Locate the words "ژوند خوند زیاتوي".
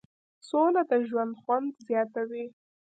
1.07-2.45